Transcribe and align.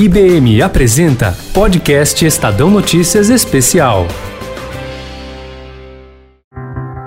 IBM 0.00 0.62
apresenta 0.62 1.36
Podcast 1.52 2.24
Estadão 2.24 2.70
Notícias 2.70 3.28
Especial. 3.28 4.06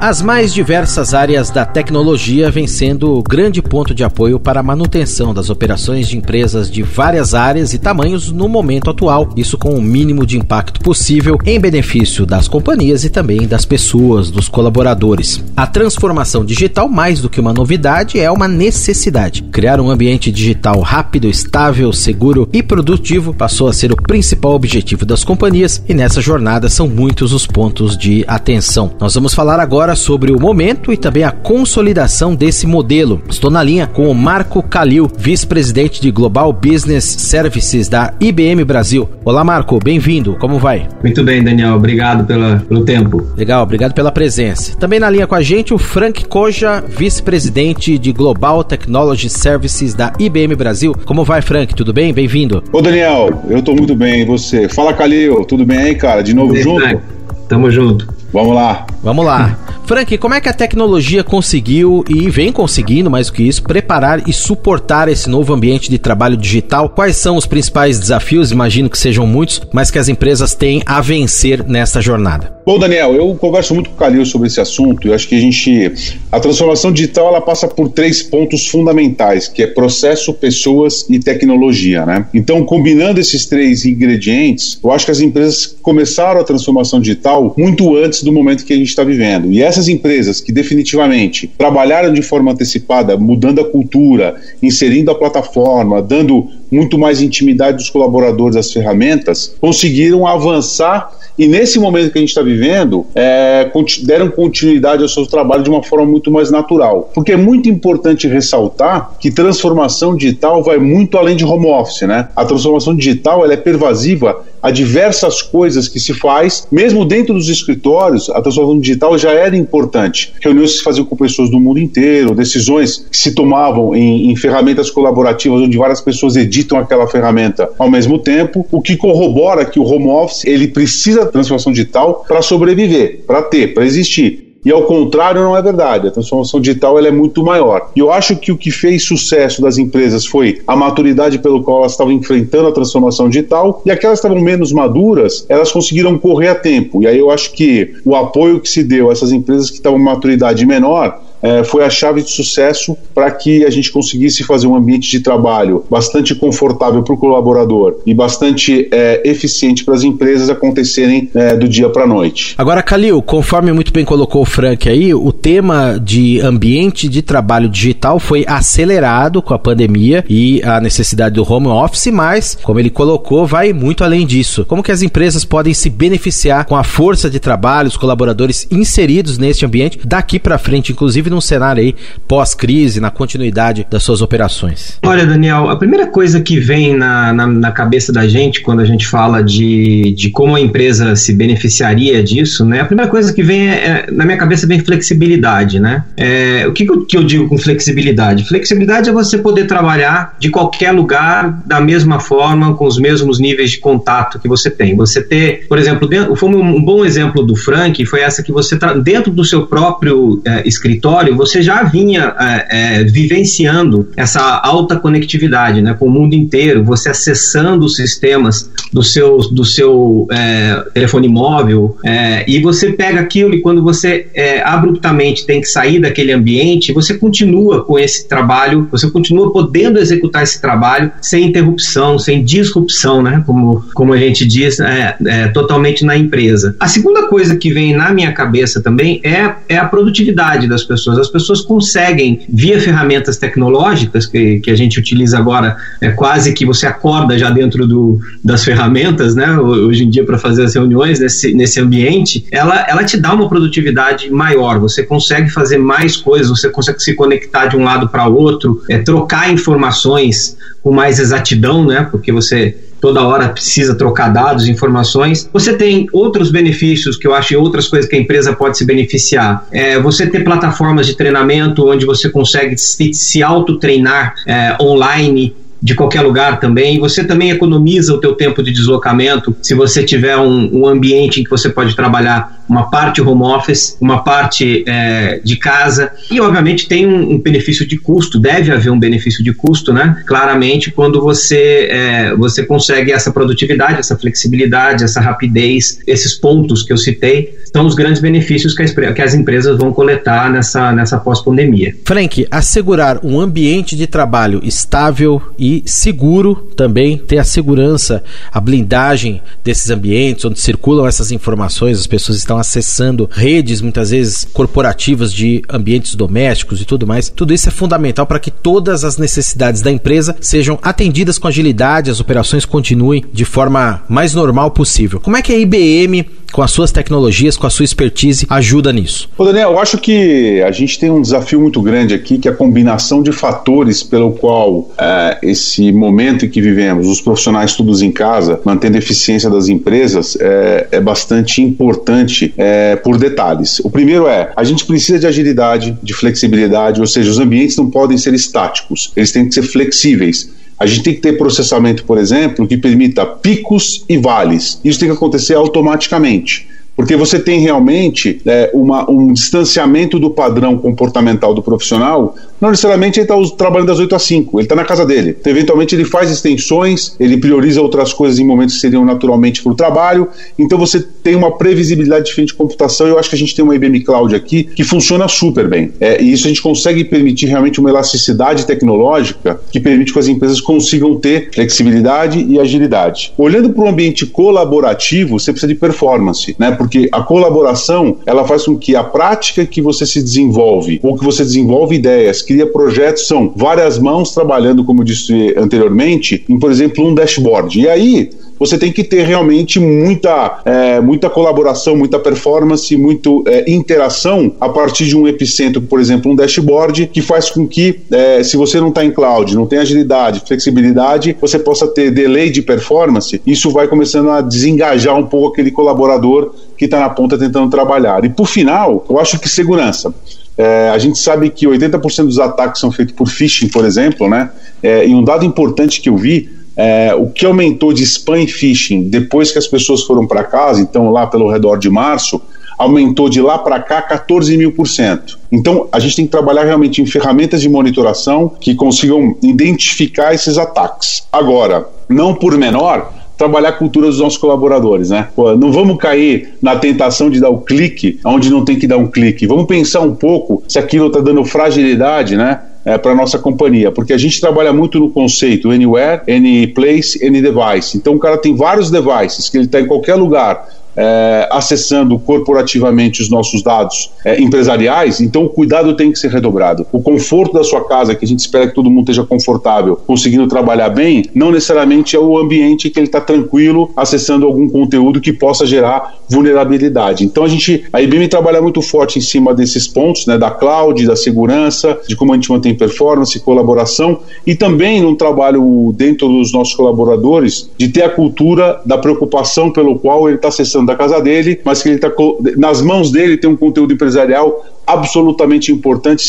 As 0.03 0.21
mais 0.21 0.53
diversas 0.53 1.13
áreas 1.13 1.49
da 1.49 1.63
tecnologia 1.63 2.51
vêm 2.51 2.67
sendo 2.67 3.13
o 3.13 3.23
grande 3.23 3.61
ponto 3.61 3.95
de 3.95 4.03
apoio 4.03 4.37
para 4.37 4.59
a 4.59 4.63
manutenção 4.63 5.33
das 5.33 5.49
operações 5.49 6.09
de 6.09 6.17
empresas 6.17 6.69
de 6.69 6.83
várias 6.83 7.33
áreas 7.33 7.73
e 7.73 7.77
tamanhos 7.77 8.29
no 8.29 8.49
momento 8.49 8.89
atual, 8.89 9.29
isso 9.37 9.57
com 9.57 9.69
o 9.69 9.81
mínimo 9.81 10.25
de 10.25 10.37
impacto 10.37 10.81
possível 10.81 11.37
em 11.45 11.57
benefício 11.57 12.25
das 12.25 12.49
companhias 12.49 13.05
e 13.05 13.09
também 13.09 13.47
das 13.47 13.63
pessoas, 13.63 14.29
dos 14.29 14.49
colaboradores. 14.49 15.41
A 15.55 15.65
transformação 15.65 16.43
digital, 16.43 16.89
mais 16.89 17.21
do 17.21 17.29
que 17.29 17.39
uma 17.39 17.53
novidade, 17.53 18.19
é 18.19 18.29
uma 18.29 18.45
necessidade. 18.45 19.41
Criar 19.53 19.79
um 19.79 19.89
ambiente 19.89 20.33
digital 20.33 20.81
rápido, 20.81 21.29
estável, 21.29 21.93
seguro 21.93 22.49
e 22.51 22.61
produtivo 22.61 23.33
passou 23.33 23.69
a 23.69 23.73
ser 23.73 23.93
o 23.93 23.95
principal 23.95 24.51
objetivo 24.51 25.05
das 25.05 25.23
companhias 25.23 25.81
e 25.87 25.93
nessa 25.93 26.19
jornada 26.19 26.67
são 26.67 26.89
muitos 26.89 27.31
os 27.31 27.47
pontos 27.47 27.97
de 27.97 28.25
atenção. 28.27 28.91
Nós 28.99 29.13
vamos 29.13 29.33
falar 29.33 29.61
agora 29.61 29.92
agora 29.93 29.95
sobre 29.95 30.31
o 30.31 30.39
momento 30.39 30.91
e 30.91 30.97
também 30.97 31.23
a 31.23 31.31
consolidação 31.31 32.35
desse 32.35 32.65
modelo. 32.67 33.21
Estou 33.29 33.49
na 33.49 33.63
linha 33.63 33.87
com 33.87 34.09
o 34.09 34.15
Marco 34.15 34.61
Calil, 34.61 35.09
vice-presidente 35.17 36.01
de 36.01 36.11
Global 36.11 36.51
Business 36.51 37.03
Services 37.03 37.87
da 37.87 38.13
IBM 38.19 38.63
Brasil. 38.63 39.09
Olá, 39.23 39.43
Marco, 39.43 39.79
bem-vindo. 39.83 40.35
Como 40.39 40.59
vai? 40.59 40.87
Muito 41.01 41.23
bem, 41.23 41.43
Daniel. 41.43 41.75
Obrigado 41.75 42.25
pela, 42.25 42.63
pelo 42.67 42.83
tempo. 42.83 43.25
Legal, 43.37 43.63
obrigado 43.63 43.93
pela 43.93 44.11
presença. 44.11 44.75
Também 44.77 44.99
na 44.99 45.09
linha 45.09 45.27
com 45.27 45.35
a 45.35 45.41
gente 45.41 45.73
o 45.73 45.77
Frank 45.77 46.25
Koja, 46.25 46.83
vice-presidente 46.87 47.97
de 47.97 48.11
Global 48.11 48.63
Technology 48.63 49.29
Services 49.29 49.93
da 49.93 50.13
IBM 50.19 50.55
Brasil. 50.55 50.95
Como 51.05 51.23
vai, 51.23 51.41
Frank? 51.41 51.73
Tudo 51.75 51.93
bem? 51.93 52.13
Bem-vindo. 52.13 52.63
Ô, 52.71 52.81
Daniel, 52.81 53.43
eu 53.49 53.61
tô 53.61 53.73
muito 53.73 53.95
bem. 53.95 54.21
E 54.21 54.25
você? 54.25 54.67
Fala, 54.67 54.93
Calil. 54.93 55.45
Tudo 55.45 55.65
bem 55.65 55.77
aí, 55.77 55.95
cara? 55.95 56.21
De 56.21 56.33
novo 56.33 56.55
junto? 56.55 56.81
Frank. 56.81 57.01
Tamo 57.47 57.69
junto. 57.69 58.07
Vamos 58.31 58.55
lá. 58.55 58.85
Vamos 59.03 59.25
lá. 59.25 59.59
Frank, 59.85 60.17
como 60.17 60.33
é 60.33 60.39
que 60.39 60.47
a 60.47 60.53
tecnologia 60.53 61.25
conseguiu 61.25 62.05
e 62.07 62.29
vem 62.29 62.53
conseguindo, 62.53 63.11
mais 63.11 63.27
do 63.27 63.33
que 63.33 63.43
isso, 63.43 63.61
preparar 63.61 64.27
e 64.27 64.31
suportar 64.31 65.09
esse 65.09 65.29
novo 65.29 65.53
ambiente 65.53 65.89
de 65.89 65.97
trabalho 65.97 66.37
digital? 66.37 66.87
Quais 66.87 67.17
são 67.17 67.35
os 67.35 67.45
principais 67.45 67.99
desafios? 67.99 68.51
Imagino 68.51 68.89
que 68.89 68.97
sejam 68.97 69.27
muitos, 69.27 69.61
mas 69.73 69.91
que 69.91 69.99
as 69.99 70.07
empresas 70.07 70.55
têm 70.55 70.81
a 70.85 71.01
vencer 71.01 71.65
nesta 71.67 71.99
jornada. 71.99 72.53
Bom, 72.65 72.79
Daniel, 72.79 73.13
eu 73.13 73.35
converso 73.35 73.73
muito 73.73 73.89
com 73.89 73.97
o 73.97 73.99
Calil 73.99 74.25
sobre 74.25 74.47
esse 74.47 74.61
assunto 74.61 75.05
e 75.05 75.13
acho 75.13 75.27
que 75.27 75.35
a 75.35 75.39
gente. 75.39 76.17
A 76.31 76.39
transformação 76.39 76.93
digital 76.93 77.27
ela 77.27 77.41
passa 77.41 77.67
por 77.67 77.89
três 77.89 78.23
pontos 78.23 78.69
fundamentais, 78.69 79.49
que 79.49 79.61
é 79.61 79.67
processo, 79.67 80.33
pessoas 80.33 81.05
e 81.09 81.19
tecnologia, 81.19 82.05
né? 82.05 82.25
Então, 82.33 82.63
combinando 82.63 83.19
esses 83.19 83.45
três 83.45 83.83
ingredientes, 83.85 84.79
eu 84.81 84.91
acho 84.91 85.03
que 85.03 85.11
as 85.11 85.19
empresas 85.19 85.75
começaram 85.81 86.39
a 86.39 86.43
transformação 86.45 87.01
digital 87.01 87.53
muito 87.57 87.97
antes 87.97 88.23
do 88.23 88.31
momento 88.31 88.63
que 88.63 88.71
a 88.71 88.77
gente 88.77 88.92
está 88.93 89.03
vivendo. 89.03 89.51
E 89.51 89.61
essas 89.61 89.87
empresas 89.87 90.39
que 90.39 90.51
definitivamente 90.51 91.51
trabalharam 91.57 92.13
de 92.13 92.21
forma 92.21 92.51
antecipada, 92.51 93.17
mudando 93.17 93.61
a 93.61 93.65
cultura, 93.65 94.35
inserindo 94.61 95.11
a 95.11 95.15
plataforma, 95.15 96.01
dando 96.01 96.47
muito 96.71 96.97
mais 96.97 97.21
intimidade 97.21 97.77
dos 97.77 97.89
colaboradores 97.89 98.55
às 98.55 98.71
ferramentas, 98.71 99.55
conseguiram 99.59 100.25
avançar 100.25 101.11
e 101.37 101.47
nesse 101.47 101.79
momento 101.79 102.11
que 102.11 102.19
a 102.19 102.21
gente 102.21 102.29
está 102.29 102.43
vivendo, 102.43 103.05
é, 103.15 103.71
deram 104.03 104.29
continuidade 104.29 105.01
ao 105.01 105.09
seu 105.09 105.25
trabalho 105.25 105.63
de 105.63 105.69
uma 105.69 105.81
forma 105.81 106.05
muito 106.05 106.29
mais 106.29 106.51
natural. 106.51 107.09
Porque 107.13 107.31
é 107.31 107.37
muito 107.37 107.67
importante 107.67 108.27
ressaltar 108.27 109.15
que 109.19 109.31
transformação 109.31 110.15
digital 110.15 110.63
vai 110.63 110.77
muito 110.77 111.17
além 111.17 111.35
de 111.35 111.43
home 111.43 111.65
office, 111.67 112.01
né? 112.03 112.29
A 112.35 112.45
transformação 112.45 112.95
digital 112.95 113.43
ela 113.43 113.53
é 113.53 113.57
pervasiva 113.57 114.43
a 114.63 114.71
diversas 114.71 115.41
coisas 115.41 115.89
que 115.89 115.99
se 115.99 116.13
faz, 116.13 116.65
mesmo 116.71 117.03
dentro 117.03 117.33
dos 117.33 117.49
escritórios, 117.49 118.29
a 118.29 118.41
transformação 118.41 118.79
digital 118.79 119.17
já 119.17 119.31
era 119.31 119.57
importante. 119.57 120.33
Reuniões 120.41 120.77
se 120.77 120.83
faziam 120.83 121.05
com 121.05 121.17
pessoas 121.17 121.49
do 121.49 121.59
mundo 121.59 121.79
inteiro, 121.79 122.33
decisões 122.33 123.05
que 123.11 123.17
se 123.17 123.35
tomavam 123.35 123.93
em, 123.93 124.31
em 124.31 124.35
ferramentas 124.37 124.89
colaborativas 124.89 125.61
onde 125.61 125.77
várias 125.77 125.99
pessoas 125.99 126.37
editam 126.37 126.79
aquela 126.79 127.07
ferramenta 127.07 127.69
ao 127.77 127.91
mesmo 127.91 128.17
tempo, 128.17 128.65
o 128.71 128.81
que 128.81 128.95
corrobora 128.95 129.65
que 129.65 129.79
o 129.79 129.83
home 129.83 130.07
office 130.07 130.45
ele 130.45 130.69
precisa 130.69 131.25
da 131.25 131.31
transformação 131.31 131.73
digital 131.73 132.23
para 132.25 132.41
sobreviver, 132.41 133.23
para 133.27 133.41
ter, 133.41 133.73
para 133.73 133.85
existir. 133.85 134.42
E 134.65 134.71
ao 134.71 134.83
contrário, 134.83 135.41
não 135.41 135.57
é 135.57 135.61
verdade. 135.61 136.07
A 136.07 136.11
transformação 136.11 136.59
digital 136.59 136.97
ela 136.97 137.07
é 137.07 137.11
muito 137.11 137.43
maior. 137.43 137.89
E 137.95 137.99
eu 137.99 138.11
acho 138.11 138.35
que 138.35 138.51
o 138.51 138.57
que 138.57 138.71
fez 138.71 139.03
sucesso 139.03 139.61
das 139.61 139.77
empresas 139.77 140.25
foi 140.25 140.61
a 140.65 140.75
maturidade 140.75 141.39
pelo 141.39 141.63
qual 141.63 141.79
elas 141.79 141.91
estavam 141.91 142.13
enfrentando 142.13 142.67
a 142.67 142.71
transformação 142.71 143.27
digital 143.27 143.81
e 143.85 143.91
aquelas 143.91 144.19
que 144.19 144.27
estavam 144.27 144.43
menos 144.43 144.71
maduras, 144.71 145.45
elas 145.49 145.71
conseguiram 145.71 146.17
correr 146.17 146.49
a 146.49 146.55
tempo. 146.55 147.01
E 147.03 147.07
aí 147.07 147.17
eu 147.17 147.29
acho 147.29 147.51
que 147.51 147.93
o 148.05 148.15
apoio 148.15 148.59
que 148.59 148.69
se 148.69 148.83
deu 148.83 149.09
a 149.09 149.13
essas 149.13 149.31
empresas 149.31 149.69
que 149.69 149.77
estavam 149.77 149.93
com 149.93 150.03
maturidade 150.03 150.65
menor 150.65 151.21
é, 151.43 151.63
foi 151.63 151.83
a 151.83 151.89
chave 151.89 152.23
de 152.23 152.29
sucesso 152.29 152.97
para 153.13 153.29
que 153.29 153.65
a 153.65 153.69
gente 153.69 153.91
conseguisse 153.91 154.43
fazer 154.43 154.65
um 154.65 154.75
ambiente 154.75 155.11
de 155.11 155.19
trabalho 155.19 155.83
bastante 155.89 156.33
confortável 156.33 157.03
para 157.03 157.13
o 157.13 157.17
colaborador 157.17 157.97
e 158.05 158.13
bastante 158.13 158.87
é, 158.91 159.21
eficiente 159.25 159.83
para 159.83 159.93
as 159.93 160.03
empresas 160.03 160.49
acontecerem 160.49 161.29
é, 161.35 161.55
do 161.55 161.67
dia 161.67 161.89
para 161.89 162.03
a 162.03 162.07
noite. 162.07 162.55
Agora, 162.57 162.81
Calil, 162.81 163.21
conforme 163.21 163.73
muito 163.73 163.91
bem 163.91 164.05
colocou 164.05 164.41
o 164.41 164.45
Frank 164.45 164.87
aí, 164.87 165.13
o 165.13 165.31
tema 165.33 165.99
de 166.01 166.39
ambiente 166.39 167.09
de 167.09 167.21
trabalho 167.21 167.67
digital 167.67 168.19
foi 168.19 168.45
acelerado 168.47 169.41
com 169.41 169.53
a 169.53 169.59
pandemia 169.59 170.23
e 170.29 170.61
a 170.63 170.79
necessidade 170.79 171.35
do 171.35 171.51
home 171.51 171.67
office, 171.67 172.07
mas, 172.07 172.57
como 172.63 172.79
ele 172.79 172.89
colocou, 172.89 173.45
vai 173.45 173.73
muito 173.73 174.03
além 174.03 174.25
disso. 174.25 174.65
Como 174.65 174.83
que 174.83 174.91
as 174.91 175.01
empresas 175.01 175.43
podem 175.43 175.73
se 175.73 175.89
beneficiar 175.89 176.65
com 176.65 176.75
a 176.75 176.83
força 176.83 177.29
de 177.29 177.39
trabalho, 177.39 177.87
os 177.89 177.97
colaboradores 177.97 178.67
inseridos 178.71 179.37
neste 179.37 179.65
ambiente 179.65 179.99
daqui 180.05 180.39
para 180.39 180.57
frente, 180.57 180.91
inclusive 180.91 181.32
num 181.33 181.41
cenário 181.41 181.81
aí 181.81 181.95
pós-crise, 182.27 182.99
na 182.99 183.09
continuidade 183.09 183.85
das 183.89 184.03
suas 184.03 184.21
operações? 184.21 184.99
Olha, 185.03 185.25
Daniel, 185.25 185.69
a 185.69 185.75
primeira 185.75 186.07
coisa 186.07 186.39
que 186.41 186.59
vem 186.59 186.95
na, 186.95 187.33
na, 187.33 187.47
na, 187.47 187.71
cabeça 187.71 188.13
da 188.13 188.27
gente 188.27 188.61
quando 188.61 188.81
a 188.81 188.85
gente 188.85 189.07
fala 189.07 189.43
de, 189.43 190.13
de 190.15 190.29
como 190.29 190.55
a 190.55 190.61
empresa 190.61 191.15
se 191.15 191.33
beneficiaria 191.33 192.23
disso, 192.23 192.65
né? 192.65 192.81
A 192.81 192.85
primeira 192.85 193.09
coisa 193.09 193.33
que 193.33 193.41
vem 193.41 193.69
é, 193.69 193.73
é 193.73 194.11
na 194.11 194.25
minha 194.25 194.37
cabeça 194.37 194.67
vem 194.67 194.79
flexibilidade, 194.79 195.79
né? 195.79 196.03
É, 196.15 196.65
o 196.67 196.73
que, 196.73 196.85
que 196.85 197.17
eu 197.17 197.23
digo 197.23 197.47
com 197.47 197.57
flexibilidade? 197.57 198.47
Flexibilidade 198.47 199.09
é 199.09 199.13
você 199.13 199.37
poder 199.37 199.65
trabalhar 199.65 200.35
de 200.39 200.49
qualquer 200.49 200.91
lugar 200.91 201.61
da 201.65 201.81
mesma 201.81 202.19
forma, 202.19 202.75
com 202.75 202.85
os 202.85 202.99
mesmos 202.99 203.39
níveis 203.39 203.71
de 203.71 203.79
contato 203.79 204.39
que 204.39 204.47
você 204.47 204.69
tem. 204.69 204.95
Você 204.95 205.21
ter, 205.21 205.65
por 205.67 205.77
exemplo, 205.77 206.07
dentro, 206.07 206.35
foi 206.35 206.49
um 206.49 206.83
bom 206.83 207.03
exemplo 207.03 207.43
do 207.43 207.55
Frank, 207.55 208.05
foi 208.05 208.21
essa 208.21 208.43
que 208.43 208.51
você 208.51 208.77
dentro 209.03 209.31
do 209.31 209.43
seu 209.43 209.65
próprio 209.67 210.41
é, 210.45 210.67
escritório 210.67 211.22
escritório, 211.23 211.35
você 211.35 211.61
já 211.61 211.83
vinha 211.83 212.35
é, 212.39 212.99
é, 212.99 213.03
vivenciando 213.03 214.09
essa 214.15 214.41
alta 214.63 214.97
conectividade 214.97 215.81
né, 215.81 215.95
com 215.97 216.07
o 216.07 216.11
mundo 216.11 216.33
inteiro, 216.33 216.83
você 216.83 217.09
acessando 217.09 217.85
os 217.85 217.95
sistemas 217.95 218.69
do 218.91 219.03
seu, 219.03 219.37
do 219.37 219.63
seu 219.63 220.27
é, 220.31 220.83
telefone 220.93 221.27
móvel, 221.27 221.97
é, 222.03 222.43
e 222.47 222.59
você 222.59 222.91
pega 222.91 223.21
aquilo 223.21 223.53
e 223.55 223.61
quando 223.61 223.81
você 223.81 224.27
é, 224.33 224.61
abruptamente 224.61 225.45
tem 225.45 225.61
que 225.61 225.67
sair 225.67 225.99
daquele 225.99 226.31
ambiente, 226.31 226.93
você 226.93 227.15
continua 227.15 227.83
com 227.83 227.97
esse 227.97 228.27
trabalho, 228.27 228.87
você 228.91 229.09
continua 229.09 229.51
podendo 229.51 229.99
executar 229.99 230.43
esse 230.43 230.61
trabalho 230.61 231.11
sem 231.21 231.45
interrupção, 231.45 232.19
sem 232.19 232.43
disrupção, 232.43 233.21
né, 233.21 233.43
como, 233.45 233.83
como 233.93 234.13
a 234.13 234.17
gente 234.17 234.45
diz, 234.45 234.79
é, 234.79 235.47
totalmente 235.53 236.05
na 236.05 236.17
empresa. 236.17 236.75
A 236.79 236.87
segunda 236.87 237.27
coisa 237.27 237.55
que 237.55 237.71
vem 237.71 237.95
na 237.95 238.11
minha 238.11 238.31
cabeça 238.31 238.81
também 238.81 239.21
é, 239.23 239.53
é 239.69 239.77
a 239.77 239.85
produtividade 239.85 240.67
das 240.67 240.83
pessoas 240.83 241.12
pessoas. 241.13 241.17
As 241.17 241.29
pessoas 241.29 241.61
conseguem, 241.61 242.41
via 242.49 242.79
ferramentas 242.79 243.37
tecnológicas 243.37 244.25
que, 244.25 244.59
que 244.59 244.71
a 244.71 244.75
gente 244.75 244.99
utiliza 244.99 245.37
agora, 245.37 245.77
é 246.01 246.09
quase 246.09 246.53
que 246.53 246.65
você 246.65 246.85
acorda 246.85 247.37
já 247.37 247.49
dentro 247.49 247.87
do, 247.87 248.19
das 248.43 248.63
ferramentas, 248.63 249.35
né? 249.35 249.57
Hoje 249.57 250.03
em 250.03 250.09
dia, 250.09 250.25
para 250.25 250.37
fazer 250.37 250.63
as 250.63 250.73
reuniões 250.73 251.19
nesse, 251.19 251.53
nesse 251.53 251.79
ambiente, 251.79 252.45
ela, 252.51 252.85
ela 252.87 253.03
te 253.03 253.17
dá 253.17 253.33
uma 253.33 253.47
produtividade 253.47 254.29
maior. 254.29 254.79
Você 254.79 255.03
consegue 255.03 255.49
fazer 255.49 255.77
mais 255.77 256.17
coisas, 256.17 256.49
você 256.49 256.69
consegue 256.69 257.01
se 257.01 257.13
conectar 257.13 257.67
de 257.67 257.77
um 257.77 257.83
lado 257.83 258.09
para 258.09 258.27
outro, 258.27 258.81
é, 258.89 258.97
trocar 258.97 259.51
informações 259.51 260.57
com 260.81 260.91
mais 260.91 261.19
exatidão, 261.19 261.85
né? 261.85 262.07
Porque 262.09 262.31
você 262.31 262.75
toda 263.03 263.21
hora 263.21 263.49
precisa 263.49 263.95
trocar 263.95 264.29
dados, 264.29 264.65
informações. 264.65 265.49
Você 265.51 265.73
tem 265.73 266.07
outros 266.13 266.49
benefícios 266.49 267.17
que 267.17 267.27
eu 267.27 267.33
acho 267.33 267.53
e 267.53 267.57
outras 267.57 267.89
coisas 267.89 268.09
que 268.09 268.15
a 268.15 268.19
empresa 268.19 268.53
pode 268.53 268.77
se 268.77 268.85
beneficiar. 268.85 269.67
É, 269.73 269.99
você 269.99 270.25
ter 270.25 270.41
plataformas 270.41 271.05
de 271.05 271.13
treinamento 271.13 271.85
onde 271.85 272.05
você 272.05 272.29
consegue 272.29 272.77
se, 272.77 273.13
se 273.13 273.43
auto-treinar 273.43 274.35
é, 274.47 274.77
online 274.81 275.53
de 275.81 275.95
qualquer 275.95 276.21
lugar 276.21 276.61
também. 276.61 276.97
Você 276.97 277.25
também 277.25 277.51
economiza 277.51 278.13
o 278.13 278.19
teu 278.21 278.35
tempo 278.35 278.63
de 278.63 278.71
deslocamento 278.71 279.53
se 279.61 279.75
você 279.75 280.01
tiver 280.01 280.37
um, 280.37 280.69
um 280.71 280.87
ambiente 280.87 281.41
em 281.41 281.43
que 281.43 281.49
você 281.49 281.69
pode 281.69 281.93
trabalhar 281.97 282.62
uma 282.67 282.89
parte 282.89 283.21
home 283.21 283.43
office, 283.43 283.97
uma 283.99 284.23
parte 284.23 284.83
é, 284.87 285.39
de 285.43 285.55
casa, 285.55 286.11
e 286.31 286.39
obviamente 286.39 286.87
tem 286.87 287.05
um, 287.05 287.33
um, 287.33 287.39
benefício 287.39 287.87
de 287.87 287.97
custo, 287.97 288.39
deve 288.39 288.71
haver 288.71 288.91
um 288.91 288.99
benefício 288.99 289.43
de 289.43 289.53
custo, 289.53 289.93
né? 289.93 290.23
Claramente, 290.25 290.91
quando 290.91 291.21
você, 291.21 291.87
é, 291.89 292.35
você 292.35 292.65
consegue 292.65 293.11
essa 293.11 293.31
produtividade, 293.31 293.99
essa 293.99 294.17
flexibilidade, 294.17 295.03
essa 295.03 295.19
rapidez, 295.19 295.99
esses 296.07 296.33
pontos 296.33 296.83
que 296.83 296.93
eu 296.93 296.97
citei, 296.97 297.57
são 297.73 297.87
os 297.87 297.95
grandes 297.95 298.21
benefícios 298.21 298.75
que, 298.75 298.83
que 299.13 299.21
as 299.21 299.33
empresas 299.33 299.77
vão 299.77 299.91
coletar 299.91 300.51
nessa, 300.51 300.91
nessa 300.93 301.17
pós-pandemia. 301.17 301.95
Frank, 302.05 302.45
assegurar 302.51 303.19
um 303.23 303.39
ambiente 303.39 303.95
de 303.95 304.05
trabalho 304.05 304.61
estável 304.63 305.41
e 305.57 305.81
seguro 305.85 306.55
também, 306.75 307.17
ter 307.17 307.39
a 307.39 307.43
segurança, 307.43 308.23
a 308.51 308.61
blindagem 308.61 309.41
desses 309.63 309.89
ambientes 309.89 310.45
onde 310.45 310.59
circulam 310.59 311.07
essas 311.07 311.31
informações, 311.31 311.99
as 311.99 312.07
pessoas 312.07 312.37
estão 312.37 312.52
acessando 312.57 313.29
redes, 313.31 313.81
muitas 313.81 314.11
vezes 314.11 314.45
corporativas 314.51 315.33
de 315.33 315.61
ambientes 315.69 316.15
domésticos 316.15 316.81
e 316.81 316.85
tudo 316.85 317.07
mais. 317.07 317.29
Tudo 317.29 317.53
isso 317.53 317.69
é 317.69 317.71
fundamental 317.71 318.25
para 318.25 318.39
que 318.39 318.51
todas 318.51 319.03
as 319.03 319.17
necessidades 319.17 319.81
da 319.81 319.91
empresa 319.91 320.35
sejam 320.41 320.79
atendidas 320.81 321.37
com 321.37 321.47
agilidade, 321.47 322.11
as 322.11 322.19
operações 322.19 322.65
continuem 322.65 323.23
de 323.31 323.45
forma 323.45 324.03
mais 324.07 324.33
normal 324.33 324.71
possível. 324.71 325.19
Como 325.19 325.37
é 325.37 325.41
que 325.41 325.53
a 325.53 325.57
IBM 325.57 326.25
com 326.53 326.61
as 326.61 326.71
suas 326.71 326.91
tecnologias, 326.91 327.57
com 327.57 327.65
a 327.65 327.69
sua 327.69 327.83
expertise, 327.83 328.45
ajuda 328.47 328.93
nisso? 328.93 329.27
Ô 329.37 329.43
Daniel, 329.43 329.71
eu 329.71 329.79
acho 329.79 329.97
que 329.97 330.61
a 330.61 330.71
gente 330.71 330.99
tem 330.99 331.09
um 331.09 331.21
desafio 331.21 331.59
muito 331.59 331.81
grande 331.81 332.13
aqui, 332.13 332.37
que 332.37 332.47
é 332.47 332.51
a 332.51 332.55
combinação 332.55 333.23
de 333.23 333.31
fatores 333.31 334.03
pelo 334.03 334.31
qual 334.33 334.91
é, 334.97 335.39
esse 335.41 335.91
momento 335.91 336.45
em 336.45 336.49
que 336.49 336.61
vivemos, 336.61 337.07
os 337.07 337.19
profissionais 337.19 337.75
todos 337.75 338.03
em 338.03 338.11
casa, 338.11 338.61
mantendo 338.63 338.95
a 338.95 338.99
eficiência 338.99 339.49
das 339.49 339.67
empresas, 339.67 340.37
é, 340.39 340.87
é 340.91 341.01
bastante 341.01 341.61
importante 341.61 342.53
é, 342.55 342.95
por 342.97 343.17
detalhes. 343.17 343.79
O 343.79 343.89
primeiro 343.89 344.27
é, 344.27 344.51
a 344.55 344.63
gente 344.63 344.85
precisa 344.85 345.17
de 345.17 345.25
agilidade, 345.25 345.97
de 346.03 346.13
flexibilidade, 346.13 347.01
ou 347.01 347.07
seja, 347.07 347.31
os 347.31 347.39
ambientes 347.39 347.75
não 347.75 347.89
podem 347.89 348.17
ser 348.17 348.33
estáticos, 348.35 349.11
eles 349.15 349.31
têm 349.31 349.47
que 349.47 349.55
ser 349.55 349.63
flexíveis. 349.63 350.49
A 350.79 350.85
gente 350.85 351.03
tem 351.03 351.13
que 351.13 351.21
ter 351.21 351.37
processamento, 351.37 352.03
por 352.03 352.17
exemplo, 352.17 352.67
que 352.67 352.77
permita 352.77 353.25
picos 353.25 354.03
e 354.09 354.17
vales. 354.17 354.79
Isso 354.83 354.99
tem 354.99 355.09
que 355.09 355.15
acontecer 355.15 355.55
automaticamente 355.55 356.67
porque 356.95 357.15
você 357.15 357.39
tem 357.39 357.59
realmente 357.59 358.41
é, 358.45 358.69
uma, 358.73 359.09
um 359.09 359.33
distanciamento 359.33 360.19
do 360.19 360.29
padrão 360.29 360.77
comportamental 360.77 361.53
do 361.53 361.61
profissional. 361.61 362.35
Não 362.61 362.69
necessariamente 362.69 363.19
ele 363.19 363.29
está 363.29 363.55
trabalhando 363.57 363.87
das 363.87 363.99
8 363.99 364.15
às 364.15 364.23
5, 364.23 364.59
ele 364.59 364.65
está 364.65 364.75
na 364.75 364.85
casa 364.85 365.05
dele. 365.05 365.35
Então, 365.39 365.51
eventualmente 365.51 365.95
ele 365.95 366.05
faz 366.05 366.31
extensões, 366.31 367.15
ele 367.19 367.37
prioriza 367.37 367.81
outras 367.81 368.13
coisas 368.13 368.39
em 368.39 368.45
momentos 368.45 368.75
que 368.75 368.81
seriam 368.81 369.03
naturalmente 369.03 369.61
para 369.61 369.71
o 369.71 369.75
trabalho. 369.75 370.27
Então 370.57 370.77
você 370.77 370.99
tem 371.01 371.35
uma 371.35 371.57
previsibilidade 371.57 372.25
diferente 372.25 372.49
de 372.49 372.55
computação. 372.55 373.07
Eu 373.07 373.19
acho 373.19 373.29
que 373.29 373.35
a 373.35 373.39
gente 373.39 373.55
tem 373.55 373.63
uma 373.63 373.75
IBM 373.75 374.01
Cloud 374.01 374.35
aqui 374.35 374.63
que 374.63 374.83
funciona 374.83 375.27
super 375.27 375.67
bem. 375.67 375.91
É, 375.99 376.21
e 376.21 376.31
isso 376.31 376.45
a 376.45 376.49
gente 376.49 376.61
consegue 376.61 377.03
permitir 377.03 377.47
realmente 377.47 377.79
uma 377.79 377.89
elasticidade 377.89 378.65
tecnológica 378.65 379.59
que 379.71 379.79
permite 379.79 380.13
que 380.13 380.19
as 380.19 380.27
empresas 380.27 380.61
consigam 380.61 381.15
ter 381.19 381.49
flexibilidade 381.53 382.45
e 382.47 382.59
agilidade. 382.59 383.33
Olhando 383.37 383.71
para 383.71 383.83
o 383.83 383.87
ambiente 383.87 384.25
colaborativo, 384.25 385.39
você 385.39 385.51
precisa 385.51 385.73
de 385.73 385.79
performance, 385.79 386.55
né? 386.57 386.71
Porque 386.83 387.07
a 387.13 387.21
colaboração 387.21 388.17
ela 388.25 388.45
faz 388.45 388.65
com 388.65 388.77
que 388.77 388.93
a 388.93 389.05
prática 389.05 389.65
que 389.65 389.81
você 389.81 390.05
se 390.05 390.21
desenvolve 390.21 390.99
ou 391.01 391.15
que 391.17 391.23
você 391.23 391.41
desenvolve 391.41 391.95
ideias, 391.95 392.41
cria 392.41 392.67
projetos, 392.67 393.25
são 393.25 393.53
várias 393.55 393.97
mãos 393.97 394.33
trabalhando, 394.33 394.83
como 394.83 394.99
eu 394.99 395.05
disse 395.05 395.53
anteriormente, 395.57 396.43
em, 396.49 396.59
por 396.59 396.69
exemplo, 396.69 397.07
um 397.07 397.15
dashboard. 397.15 397.79
E 397.79 397.87
aí 397.87 398.29
você 398.59 398.77
tem 398.77 398.91
que 398.91 399.03
ter 399.03 399.25
realmente 399.25 399.79
muita, 399.79 400.61
é, 400.65 400.99
muita 401.01 401.29
colaboração, 401.29 401.95
muita 401.95 402.19
performance, 402.19 402.95
muita 402.95 403.29
é, 403.47 403.71
interação 403.71 404.53
a 404.59 404.69
partir 404.69 405.05
de 405.05 405.17
um 405.17 405.27
epicentro, 405.27 405.81
por 405.81 405.99
exemplo, 405.99 406.31
um 406.31 406.35
dashboard, 406.35 407.07
que 407.07 407.21
faz 407.21 407.49
com 407.49 407.67
que, 407.67 407.99
é, 408.11 408.43
se 408.43 408.57
você 408.57 408.79
não 408.79 408.89
está 408.89 409.03
em 409.03 409.11
cloud, 409.11 409.55
não 409.55 409.65
tem 409.65 409.79
agilidade, 409.79 410.43
flexibilidade, 410.45 411.35
você 411.39 411.57
possa 411.57 411.87
ter 411.87 412.11
delay 412.11 412.49
de 412.49 412.61
performance, 412.61 413.41
isso 413.45 413.69
vai 413.71 413.87
começando 413.87 414.29
a 414.29 414.41
desengajar 414.41 415.17
um 415.17 415.25
pouco 415.25 415.53
aquele 415.53 415.71
colaborador 415.71 416.53
que 416.83 416.95
está 416.95 416.99
na 416.99 417.09
ponta 417.09 417.37
tentando 417.37 417.69
trabalhar. 417.69 418.23
E 418.25 418.29
por 418.29 418.47
final, 418.47 419.05
eu 419.09 419.19
acho 419.19 419.39
que 419.39 419.47
segurança. 419.47 420.13
É, 420.57 420.89
a 420.93 420.97
gente 420.97 421.17
sabe 421.17 421.49
que 421.49 421.65
80% 421.65 422.25
dos 422.25 422.39
ataques 422.39 422.79
são 422.79 422.91
feitos 422.91 423.15
por 423.15 423.27
phishing, 423.27 423.69
por 423.69 423.85
exemplo, 423.85 424.29
né? 424.29 424.51
É, 424.81 425.07
e 425.07 425.15
um 425.15 425.23
dado 425.23 425.45
importante 425.45 425.99
que 425.99 426.09
eu 426.09 426.17
vi 426.17 426.49
é, 426.75 427.13
o 427.15 427.27
que 427.27 427.45
aumentou 427.45 427.93
de 427.93 428.03
spam 428.03 428.39
e 428.39 428.47
phishing 428.47 429.09
depois 429.09 429.51
que 429.51 429.57
as 429.57 429.67
pessoas 429.67 430.03
foram 430.03 430.27
para 430.27 430.43
casa, 430.43 430.81
então 430.81 431.09
lá 431.09 431.25
pelo 431.25 431.49
redor 431.49 431.77
de 431.77 431.89
março, 431.89 432.41
aumentou 432.77 433.29
de 433.29 433.41
lá 433.41 433.57
para 433.57 433.79
cá 433.79 434.01
14 434.01 434.57
mil 434.57 434.71
por 434.71 434.87
cento. 434.87 435.39
Então 435.51 435.87
a 435.91 435.99
gente 435.99 436.15
tem 436.15 436.25
que 436.25 436.31
trabalhar 436.31 436.63
realmente 436.63 437.01
em 437.01 437.05
ferramentas 437.05 437.61
de 437.61 437.69
monitoração 437.69 438.51
que 438.59 438.75
consigam 438.75 439.37
identificar 439.41 440.33
esses 440.33 440.57
ataques. 440.57 441.23
Agora, 441.31 441.87
não 442.09 442.33
por 442.33 442.57
menor, 442.57 443.11
trabalhar 443.43 443.69
a 443.69 443.73
cultura 443.73 444.07
dos 444.07 444.19
nossos 444.19 444.37
colaboradores, 444.37 445.09
né? 445.09 445.27
Pô, 445.35 445.55
não 445.55 445.71
vamos 445.71 445.97
cair 445.97 446.55
na 446.61 446.75
tentação 446.75 447.29
de 447.29 447.39
dar 447.39 447.49
o 447.49 447.59
clique 447.59 448.19
onde 448.25 448.49
não 448.49 448.63
tem 448.63 448.77
que 448.77 448.87
dar 448.87 448.97
um 448.97 449.07
clique. 449.07 449.45
Vamos 449.45 449.65
pensar 449.65 449.99
um 450.01 450.15
pouco 450.15 450.63
se 450.67 450.79
aquilo 450.79 451.07
está 451.07 451.19
dando 451.19 451.43
fragilidade, 451.43 452.35
né? 452.37 452.59
é, 452.85 452.97
para 452.97 453.15
nossa 453.15 453.39
companhia, 453.39 453.91
porque 453.91 454.13
a 454.13 454.17
gente 454.17 454.39
trabalha 454.41 454.73
muito 454.73 454.99
no 454.99 455.09
conceito 455.09 455.71
anywhere, 455.71 456.21
any 456.29 456.67
place, 456.67 457.25
any 457.25 457.41
device. 457.41 457.97
Então 457.97 458.15
o 458.15 458.19
cara 458.19 458.37
tem 458.37 458.55
vários 458.55 458.91
devices 458.91 459.49
que 459.49 459.57
ele 459.57 459.65
está 459.65 459.79
em 459.79 459.87
qualquer 459.87 460.15
lugar 460.15 460.67
é, 460.95 461.47
acessando 461.51 462.17
corporativamente 462.19 463.21
os 463.21 463.29
nossos 463.29 463.61
dados 463.61 464.11
é, 464.25 464.39
empresariais, 464.39 465.19
então 465.19 465.45
o 465.45 465.49
cuidado 465.49 465.95
tem 465.95 466.11
que 466.11 466.19
ser 466.19 466.29
redobrado. 466.29 466.85
O 466.91 467.01
conforto 467.01 467.53
da 467.53 467.63
sua 467.63 467.87
casa, 467.87 468.15
que 468.15 468.25
a 468.25 468.27
gente 468.27 468.39
espera 468.39 468.67
que 468.67 468.75
todo 468.75 468.89
mundo 468.89 469.01
esteja 469.01 469.23
confortável, 469.23 469.95
conseguindo 469.95 470.47
trabalhar 470.47 470.89
bem, 470.89 471.25
não 471.33 471.51
necessariamente 471.51 472.15
é 472.15 472.19
o 472.19 472.37
ambiente 472.37 472.89
que 472.89 472.99
ele 472.99 473.07
está 473.07 473.21
tranquilo 473.21 473.91
acessando 473.95 474.45
algum 474.45 474.69
conteúdo 474.69 475.19
que 475.19 475.33
possa 475.33 475.65
gerar 475.65 476.15
vulnerabilidade. 476.29 477.23
Então 477.23 477.43
a 477.43 477.47
gente, 477.47 477.85
a 477.91 478.01
IBM 478.01 478.27
trabalha 478.27 478.61
muito 478.61 478.81
forte 478.81 479.19
em 479.19 479.21
cima 479.21 479.53
desses 479.53 479.87
pontos, 479.87 480.25
né, 480.25 480.37
da 480.37 480.51
cloud, 480.51 481.05
da 481.05 481.15
segurança, 481.15 481.99
de 482.07 482.15
como 482.15 482.31
a 482.31 482.35
gente 482.35 482.51
mantém 482.51 482.73
performance, 482.75 483.39
colaboração 483.39 484.19
e 484.45 484.55
também 484.55 485.01
no 485.01 485.15
trabalho 485.15 485.93
dentro 485.95 486.27
dos 486.27 486.51
nossos 486.51 486.75
colaboradores 486.75 487.69
de 487.77 487.87
ter 487.87 488.03
a 488.03 488.09
cultura 488.09 488.81
da 488.85 488.97
preocupação 488.97 489.71
pelo 489.71 489.97
qual 489.99 490.27
ele 490.27 490.37
está 490.37 490.47
acessando 490.47 490.82
da 490.85 490.95
casa 490.95 491.21
dele, 491.21 491.59
mas 491.63 491.81
que 491.81 491.89
ele 491.89 491.95
está 491.95 492.11
nas 492.57 492.81
mãos 492.81 493.11
dele 493.11 493.37
tem 493.37 493.49
um 493.49 493.55
conteúdo 493.55 493.93
empresarial 493.93 494.65
absolutamente 494.85 495.71
importante 495.71 496.21